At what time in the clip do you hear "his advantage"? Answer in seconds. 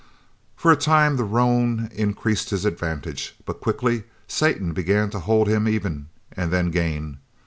2.49-3.35